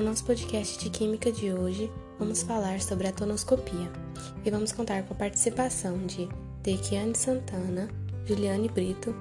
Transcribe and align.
No 0.00 0.06
nosso 0.06 0.24
podcast 0.24 0.82
de 0.82 0.88
Química 0.88 1.30
de 1.30 1.52
hoje, 1.52 1.92
vamos 2.18 2.42
falar 2.42 2.80
sobre 2.80 3.06
a 3.06 3.12
tonoscopia 3.12 3.92
e 4.42 4.50
vamos 4.50 4.72
contar 4.72 5.02
com 5.02 5.12
a 5.12 5.16
participação 5.16 5.98
de 6.06 6.26
Tequiane 6.62 7.14
Santana, 7.14 7.86
Juliane 8.24 8.70
Brito, 8.70 9.14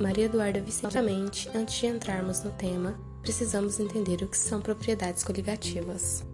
Maria 0.00 0.26
Eduarda 0.26 0.60
Vicente. 0.60 1.50
Antes 1.52 1.74
de 1.74 1.86
entrarmos 1.86 2.40
no 2.44 2.52
tema, 2.52 2.96
precisamos 3.20 3.80
entender 3.80 4.22
o 4.22 4.28
que 4.28 4.38
são 4.38 4.60
propriedades 4.60 5.24
coligativas. 5.24 6.24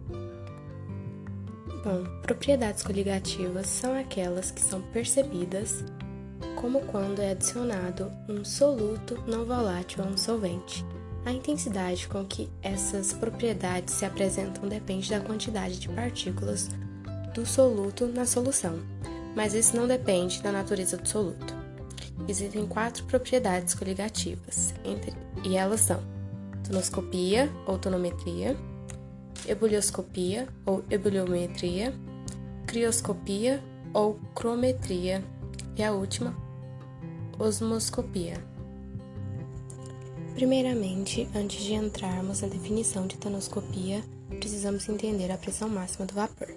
Bom, 1.83 2.21
propriedades 2.21 2.83
coligativas 2.83 3.65
são 3.65 3.99
aquelas 3.99 4.51
que 4.51 4.61
são 4.61 4.83
percebidas 4.93 5.83
como 6.61 6.81
quando 6.81 7.23
é 7.23 7.31
adicionado 7.31 8.11
um 8.29 8.45
soluto 8.45 9.15
não 9.25 9.45
volátil 9.45 10.03
a 10.03 10.07
um 10.07 10.15
solvente. 10.15 10.85
A 11.25 11.31
intensidade 11.31 12.07
com 12.07 12.25
que 12.25 12.49
essas 12.61 13.13
propriedades 13.13 13.93
se 13.93 14.05
apresentam 14.05 14.67
depende 14.67 15.09
da 15.09 15.19
quantidade 15.19 15.79
de 15.79 15.89
partículas 15.89 16.69
do 17.33 17.45
soluto 17.45 18.07
na 18.07 18.25
solução, 18.25 18.79
mas 19.35 19.53
isso 19.53 19.75
não 19.75 19.87
depende 19.87 20.41
da 20.41 20.51
natureza 20.51 20.97
do 20.97 21.07
soluto. 21.07 21.55
Existem 22.27 22.65
quatro 22.65 23.03
propriedades 23.05 23.73
coligativas, 23.73 24.73
entre, 24.83 25.13
e 25.43 25.55
elas 25.55 25.81
são 25.81 26.01
tonoscopia 26.63 27.49
ou 27.65 27.77
tonometria, 27.77 28.55
ebulioscopia 29.47 30.47
ou 30.65 30.83
ebuliometria, 30.89 31.93
crioscopia 32.65 33.63
ou 33.93 34.19
crometria 34.35 35.23
e 35.75 35.83
a 35.83 35.91
última, 35.91 36.35
osmoscopia. 37.39 38.48
Primeiramente, 40.39 41.27
antes 41.35 41.61
de 41.61 41.73
entrarmos 41.73 42.39
na 42.39 42.47
definição 42.47 43.05
de 43.05 43.17
tonoscopia, 43.17 44.01
precisamos 44.39 44.87
entender 44.87 45.29
a 45.29 45.37
pressão 45.37 45.67
máxima 45.67 46.05
do 46.05 46.13
vapor. 46.13 46.47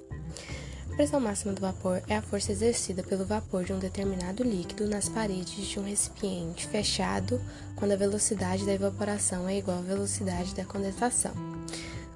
A 0.88 0.94
pressão 0.94 1.18
máxima 1.18 1.52
do 1.52 1.60
vapor 1.60 2.00
é 2.06 2.14
a 2.14 2.22
força 2.22 2.52
exercida 2.52 3.02
pelo 3.02 3.24
vapor 3.24 3.64
de 3.64 3.72
um 3.72 3.80
determinado 3.80 4.44
líquido 4.44 4.86
nas 4.86 5.08
paredes 5.08 5.66
de 5.66 5.80
um 5.80 5.82
recipiente 5.82 6.68
fechado 6.68 7.40
quando 7.74 7.90
a 7.90 7.96
velocidade 7.96 8.64
da 8.64 8.72
evaporação 8.72 9.48
é 9.48 9.58
igual 9.58 9.78
à 9.78 9.82
velocidade 9.82 10.54
da 10.54 10.64
condensação. 10.64 11.32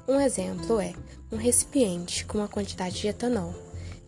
Um 0.07 0.21
exemplo 0.21 0.81
é 0.81 0.95
um 1.33 1.37
recipiente 1.37 2.25
com 2.27 2.39
uma 2.39 2.47
quantidade 2.47 3.01
de 3.01 3.09
etanol, 3.09 3.53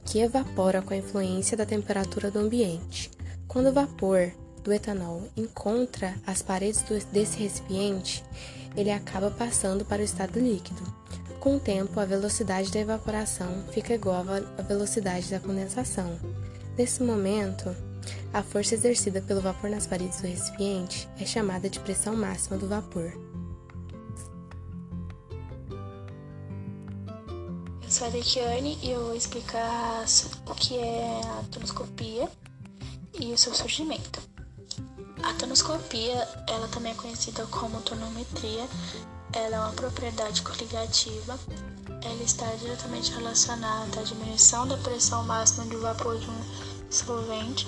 que 0.04 0.20
evapora 0.20 0.80
com 0.80 0.94
a 0.94 0.98
influência 0.98 1.56
da 1.56 1.66
temperatura 1.66 2.30
do 2.30 2.38
ambiente. 2.38 3.10
Quando 3.48 3.70
o 3.70 3.72
vapor 3.72 4.32
do 4.60 4.72
etanol 4.72 5.22
encontra 5.36 6.14
as 6.26 6.42
paredes 6.42 6.84
desse 7.12 7.38
recipiente, 7.38 8.24
ele 8.76 8.90
acaba 8.90 9.30
passando 9.30 9.84
para 9.84 10.02
o 10.02 10.04
estado 10.04 10.38
líquido. 10.38 10.82
Com 11.40 11.56
o 11.56 11.60
tempo, 11.60 12.00
a 12.00 12.04
velocidade 12.04 12.70
da 12.70 12.80
evaporação 12.80 13.64
fica 13.72 13.94
igual 13.94 14.24
à 14.56 14.62
velocidade 14.62 15.30
da 15.30 15.38
condensação. 15.38 16.18
Nesse 16.76 17.02
momento, 17.02 17.74
a 18.32 18.42
força 18.42 18.74
exercida 18.74 19.20
pelo 19.22 19.40
vapor 19.40 19.70
nas 19.70 19.86
paredes 19.86 20.20
do 20.20 20.26
recipiente 20.26 21.08
é 21.18 21.24
chamada 21.24 21.68
de 21.68 21.80
pressão 21.80 22.16
máxima 22.16 22.56
do 22.56 22.68
vapor. 22.68 23.12
Eu 27.82 27.90
sou 27.90 28.06
a 28.06 28.10
Dekiane 28.10 28.78
e 28.82 28.90
eu 28.90 29.06
vou 29.06 29.16
explicar 29.16 30.04
o 30.46 30.54
que 30.54 30.76
é 30.76 31.20
a 31.24 31.44
tonoscopia 31.50 32.28
e 33.18 33.32
o 33.32 33.38
seu 33.38 33.54
surgimento. 33.54 34.20
A 35.22 35.34
tonoscopia, 35.34 36.28
ela 36.46 36.68
também 36.68 36.92
é 36.92 36.94
conhecida 36.94 37.46
como 37.46 37.80
tonometria, 37.80 38.68
ela 39.32 39.56
é 39.56 39.60
uma 39.60 39.72
propriedade 39.72 40.42
coligativa, 40.42 41.38
ela 42.02 42.22
está 42.22 42.46
diretamente 42.56 43.12
relacionada 43.12 44.00
à 44.00 44.02
diminuição 44.02 44.66
da 44.66 44.76
pressão 44.78 45.24
máxima 45.24 45.66
de 45.66 45.76
vapor 45.76 46.18
de 46.18 46.30
um 46.30 46.40
solvente, 46.90 47.66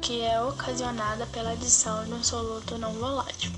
que 0.00 0.22
é 0.22 0.42
ocasionada 0.42 1.26
pela 1.26 1.50
adição 1.50 2.04
de 2.04 2.14
um 2.14 2.24
soluto 2.24 2.78
não 2.78 2.92
volátil. 2.94 3.52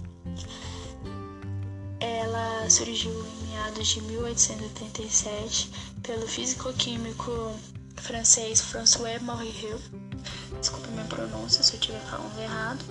Ela 2.00 2.69
surgiu 2.69 3.12
em 3.12 3.48
meados 3.48 3.87
de 3.87 4.03
1887 4.03 5.71
pelo 6.03 6.27
físico-químico 6.27 7.54
francês 7.97 8.60
François 8.60 9.22
Morrieu. 9.22 9.78
Desculpe 10.60 10.88
minha 10.88 11.04
pronúncia 11.04 11.62
estiver 11.91 12.01
falando 12.11 12.39
errado. 12.39 12.84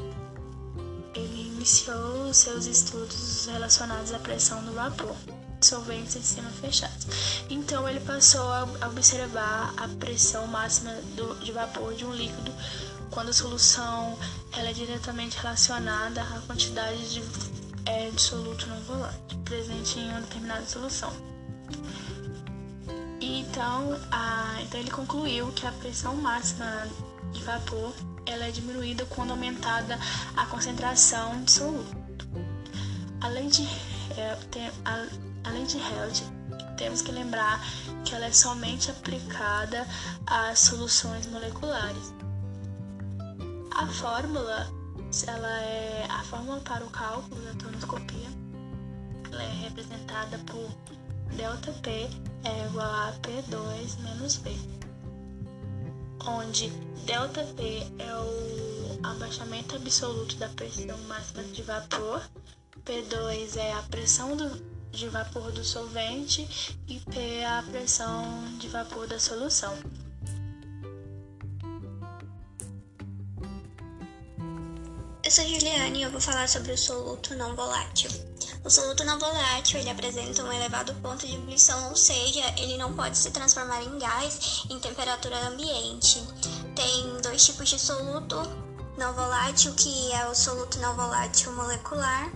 Ele 1.15 1.47
iniciou 1.55 2.33
seus 2.33 2.65
estudos 2.65 3.47
relacionados 3.47 4.13
à 4.13 4.19
pressão 4.19 4.63
do 4.63 4.73
vapor, 4.73 5.15
solventes 5.61 6.15
em 6.15 6.21
cima 6.21 6.49
fechados. 6.49 7.07
Então 7.49 7.87
ele 7.87 7.99
passou 8.01 8.47
a 8.51 8.87
observar 8.87 9.73
a 9.77 9.87
pressão 9.99 10.45
máxima 10.47 10.93
do, 11.15 11.35
de 11.43 11.51
vapor 11.51 11.93
de 11.95 12.05
um 12.05 12.13
líquido 12.13 12.53
quando 13.09 13.29
a 13.29 13.33
solução 13.33 14.17
ela 14.55 14.69
é 14.69 14.73
diretamente 14.73 15.37
relacionada 15.37 16.21
à 16.21 16.41
quantidade 16.41 17.13
de 17.13 17.23
é 17.85 18.11
dissoluto 18.11 18.67
não 18.67 18.79
volátil 18.81 19.39
presente 19.45 19.99
em 19.99 20.09
uma 20.09 20.21
determinada 20.21 20.65
solução. 20.65 21.11
Então, 23.19 23.99
a, 24.11 24.59
então 24.61 24.79
ele 24.79 24.91
concluiu 24.91 25.51
que 25.53 25.65
a 25.65 25.71
pressão 25.71 26.15
máxima 26.15 26.87
de 27.31 27.43
vapor 27.43 27.93
ela 28.29 28.45
é 28.45 28.51
diminuída 28.51 29.05
quando 29.05 29.31
aumentada 29.31 29.97
a 30.35 30.45
concentração 30.45 31.43
de 31.43 31.51
soluto. 31.51 31.97
Além 33.21 33.47
de, 33.47 33.63
é, 34.17 34.35
tem, 34.51 34.71
além 35.43 35.65
de 35.65 35.77
temos 36.77 37.01
que 37.01 37.11
lembrar 37.11 37.61
que 38.05 38.15
ela 38.15 38.25
é 38.25 38.31
somente 38.31 38.89
aplicada 38.89 39.85
às 40.25 40.59
soluções 40.59 41.27
moleculares. 41.27 42.13
A 43.75 43.85
fórmula 43.87 44.67
ela 45.27 45.61
é 45.61 46.05
a 46.09 46.23
fórmula 46.23 46.59
para 46.61 46.85
o 46.85 46.89
cálculo 46.89 47.41
da 47.41 47.53
tonoscopia. 47.55 48.29
Ela 49.31 49.43
é 49.43 49.53
representada 49.63 50.37
por 50.45 50.69
ΔP 51.31 52.09
é 52.43 52.65
igual 52.65 52.85
a 52.85 53.13
P2 53.21 53.99
menos 54.01 54.37
B, 54.37 54.51
onde 56.25 56.69
ΔP 57.05 57.59
é 57.99 58.15
o 58.15 58.99
abaixamento 59.03 59.75
absoluto 59.75 60.35
da 60.35 60.49
pressão 60.49 60.97
máxima 61.07 61.43
de 61.43 61.61
vapor, 61.63 62.21
P2 62.85 63.57
é 63.57 63.73
a 63.73 63.81
pressão 63.83 64.35
do, 64.35 64.49
de 64.91 65.07
vapor 65.09 65.51
do 65.51 65.63
solvente 65.63 66.77
e 66.87 66.99
P 66.99 67.19
é 67.19 67.45
a 67.45 67.63
pressão 67.63 68.57
de 68.57 68.67
vapor 68.67 69.07
da 69.07 69.19
solução. 69.19 69.77
Eu 75.23 75.31
sou 75.31 75.45
Juliane 75.45 75.99
e 75.99 76.01
eu 76.01 76.09
vou 76.09 76.19
falar 76.19 76.49
sobre 76.49 76.71
o 76.71 76.77
soluto 76.77 77.35
não 77.35 77.55
volátil. 77.55 78.09
O 78.63 78.69
soluto 78.69 79.05
não 79.05 79.17
volátil 79.17 79.79
ele 79.79 79.89
apresenta 79.89 80.43
um 80.43 80.51
elevado 80.51 80.93
ponto 80.95 81.25
de 81.25 81.33
ebulição, 81.33 81.89
ou 81.89 81.95
seja, 81.95 82.43
ele 82.57 82.77
não 82.77 82.93
pode 82.93 83.17
se 83.17 83.31
transformar 83.31 83.81
em 83.81 83.97
gás 83.97 84.63
em 84.69 84.79
temperatura 84.79 85.47
ambiente. 85.47 86.21
Tem 86.75 87.21
dois 87.21 87.45
tipos 87.45 87.69
de 87.69 87.79
soluto 87.79 88.35
não 88.97 89.13
volátil, 89.13 89.73
que 89.75 90.11
é 90.11 90.27
o 90.27 90.35
soluto 90.35 90.77
não 90.79 90.93
volátil 90.93 91.53
molecular, 91.53 92.29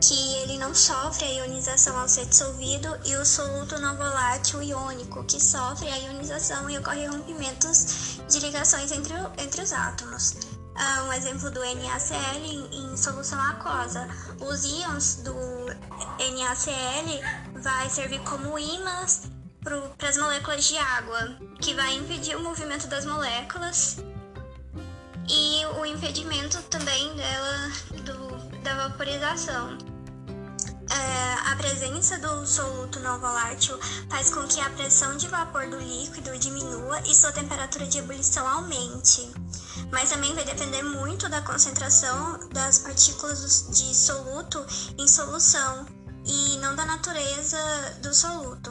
que 0.00 0.34
ele 0.36 0.58
não 0.58 0.72
sofre 0.72 1.24
a 1.24 1.28
ionização 1.28 1.98
ao 1.98 2.08
ser 2.08 2.26
dissolvido, 2.26 2.96
e 3.04 3.16
o 3.16 3.26
soluto 3.26 3.76
não 3.80 3.96
volátil 3.96 4.62
iônico, 4.62 5.24
que 5.24 5.40
sofre 5.42 5.88
a 5.88 5.98
ionização 5.98 6.70
e 6.70 6.78
ocorre 6.78 7.06
rompimentos 7.06 8.20
de 8.28 8.38
ligações 8.38 8.92
entre, 8.92 9.14
entre 9.38 9.60
os 9.60 9.72
átomos. 9.72 10.34
Uh, 10.74 11.08
um 11.08 11.12
exemplo 11.12 11.50
do 11.50 11.60
NaCl 11.60 12.44
em, 12.44 12.92
em, 12.92 12.96
solução 12.96 13.40
aquosa. 13.40 14.08
Os 14.40 14.64
íons 14.64 15.16
do 15.22 15.34
NaCl 16.18 17.60
vai 17.62 17.88
servir 17.88 18.20
como 18.20 18.58
ímãs 18.58 19.30
para 19.62 20.08
as 20.08 20.16
moléculas 20.16 20.64
de 20.64 20.76
água, 20.76 21.38
que 21.60 21.74
vai 21.74 21.94
impedir 21.94 22.36
o 22.36 22.40
movimento 22.40 22.86
das 22.88 23.04
moléculas 23.06 23.98
e 25.28 25.64
o 25.78 25.86
impedimento 25.86 26.60
também 26.64 27.14
dela 27.14 27.70
do, 28.04 28.58
da 28.60 28.88
vaporização. 28.88 29.93
Presença 31.64 32.18
do 32.18 32.46
soluto 32.46 33.00
não 33.00 33.18
volátil 33.18 33.78
faz 34.10 34.28
com 34.28 34.46
que 34.46 34.60
a 34.60 34.68
pressão 34.68 35.16
de 35.16 35.26
vapor 35.28 35.66
do 35.66 35.78
líquido 35.78 36.36
diminua 36.38 37.00
e 37.06 37.14
sua 37.14 37.32
temperatura 37.32 37.86
de 37.86 37.96
ebulição 37.96 38.46
aumente 38.46 39.32
mas 39.90 40.10
também 40.10 40.34
vai 40.34 40.44
depender 40.44 40.82
muito 40.82 41.26
da 41.30 41.40
concentração 41.40 42.38
das 42.50 42.80
partículas 42.80 43.66
de 43.70 43.94
soluto 43.94 44.62
em 44.98 45.08
solução 45.08 45.86
e 46.26 46.58
não 46.58 46.76
da 46.76 46.84
natureza 46.84 47.58
do 48.02 48.12
soluto. 48.12 48.70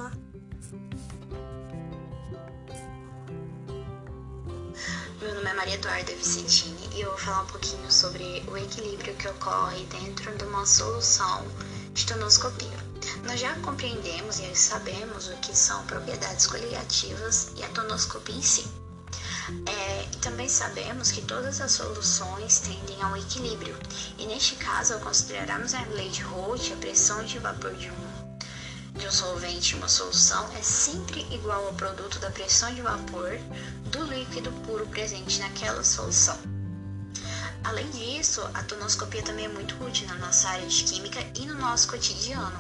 Meu 5.20 5.34
nome 5.34 5.50
é 5.50 5.54
Maria 5.56 5.76
Eduarda 5.76 6.14
Vicentini 6.16 6.90
e 6.94 7.02
eu 7.02 7.10
vou 7.10 7.18
falar 7.18 7.42
um 7.42 7.48
pouquinho 7.48 7.92
sobre 7.92 8.44
o 8.48 8.56
equilíbrio 8.56 9.16
que 9.16 9.28
ocorre 9.30 9.84
dentro 9.86 10.38
de 10.38 10.44
uma 10.44 10.66
solução 10.66 11.44
de 11.94 12.06
tonoscopia. 12.06 12.84
Nós 13.26 13.40
já 13.40 13.54
compreendemos 13.60 14.40
e 14.40 14.56
sabemos 14.56 15.28
o 15.28 15.36
que 15.38 15.56
são 15.56 15.86
propriedades 15.86 16.48
coligativas 16.48 17.52
e 17.56 17.64
a 17.64 17.70
tonoscopia 17.70 18.36
em 18.36 18.42
si. 18.42 18.66
É, 19.68 20.08
também 20.22 20.48
sabemos 20.48 21.12
que 21.12 21.22
todas 21.22 21.60
as 21.62 21.72
soluções 21.74 22.60
tendem 22.60 23.02
a 23.02 23.10
um 23.10 23.18
equilíbrio, 23.18 23.78
e 24.18 24.26
neste 24.26 24.56
caso, 24.56 24.94
ao 24.94 25.00
considerarmos 25.02 25.74
a 25.74 25.82
lei 25.88 26.10
de 26.10 26.22
Roth, 26.22 26.72
a 26.72 26.78
pressão 26.78 27.24
de 27.26 27.40
vapor 27.40 27.74
de 27.76 27.92
um, 27.92 29.00
de 29.00 29.06
um 29.06 29.12
solvente 29.12 29.76
em 29.76 29.78
uma 29.78 29.90
solução 29.90 30.50
é 30.58 30.62
sempre 30.62 31.28
igual 31.30 31.66
ao 31.68 31.74
produto 31.74 32.20
da 32.20 32.32
pressão 32.32 32.74
de 32.74 32.82
vapor 32.82 33.38
do 33.92 34.04
líquido 34.06 34.52
puro 34.66 34.88
presente 34.88 35.40
naquela 35.40 35.84
solução. 35.84 36.53
Além 37.64 37.90
disso, 37.90 38.42
a 38.54 38.64
tonoscopia 38.64 39.24
também 39.24 39.46
é 39.46 39.50
muito 39.50 39.82
útil 39.84 40.08
na 40.08 40.16
nossa 40.16 40.50
área 40.50 40.68
de 40.68 40.84
química 40.84 41.20
e 41.36 41.46
no 41.46 41.56
nosso 41.56 41.88
cotidiano. 41.88 42.60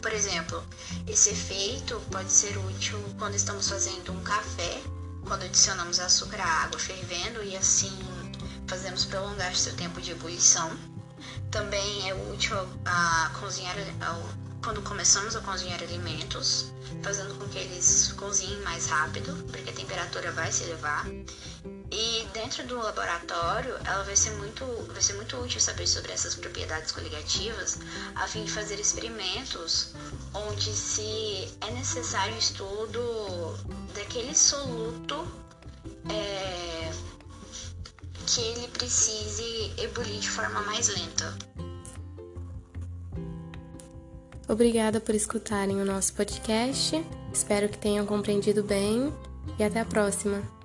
Por 0.00 0.12
exemplo, 0.12 0.62
esse 1.06 1.30
efeito 1.30 2.00
pode 2.10 2.32
ser 2.32 2.56
útil 2.58 2.98
quando 3.18 3.34
estamos 3.34 3.68
fazendo 3.68 4.12
um 4.12 4.22
café 4.22 4.82
quando 5.30 5.44
adicionamos 5.44 6.00
açúcar 6.00 6.40
à 6.40 6.64
água 6.64 6.78
fervendo 6.78 7.42
e 7.44 7.56
assim 7.56 7.96
fazemos 8.66 9.04
prolongar 9.04 9.54
seu 9.54 9.74
tempo 9.74 10.00
de 10.00 10.12
ebulição. 10.12 10.70
Também 11.50 12.08
é 12.08 12.14
útil 12.32 12.56
a 12.84 13.30
cozinhar 13.38 13.76
quando 14.62 14.82
começamos 14.82 15.36
a 15.36 15.40
cozinhar 15.40 15.80
alimentos, 15.82 16.72
fazendo 17.02 17.34
com 17.38 17.48
que 17.48 17.58
eles 17.58 18.12
cozinhem 18.12 18.60
mais 18.62 18.88
rápido, 18.88 19.42
porque 19.44 19.70
a 19.70 19.72
temperatura 19.72 20.32
vai 20.32 20.50
se 20.52 20.64
elevar. 20.64 21.06
E 21.92 22.24
dentro 22.32 22.64
do 22.68 22.78
laboratório, 22.78 23.74
ela 23.84 24.04
vai 24.04 24.14
ser 24.14 24.30
muito, 24.36 24.64
vai 24.92 25.02
ser 25.02 25.14
muito 25.14 25.36
útil 25.36 25.60
saber 25.60 25.88
sobre 25.88 26.12
essas 26.12 26.36
propriedades 26.36 26.92
coligativas, 26.92 27.78
a 28.14 28.28
fim 28.28 28.44
de 28.44 28.52
fazer 28.52 28.78
experimentos 28.78 29.92
onde 30.32 30.72
se 30.72 31.48
é 31.60 31.70
necessário 31.72 32.36
estudo 32.38 33.00
daquele 33.92 34.34
soluto 34.36 35.26
é, 36.08 36.92
que 38.26 38.40
ele 38.40 38.68
precise 38.68 39.72
ebulir 39.78 40.20
de 40.20 40.30
forma 40.30 40.60
mais 40.62 40.88
lenta. 40.88 41.36
Obrigada 44.48 45.00
por 45.00 45.14
escutarem 45.14 45.80
o 45.80 45.84
nosso 45.84 46.12
podcast. 46.14 47.04
Espero 47.32 47.68
que 47.68 47.78
tenham 47.78 48.06
compreendido 48.06 48.62
bem 48.62 49.12
e 49.58 49.64
até 49.64 49.80
a 49.80 49.84
próxima. 49.84 50.59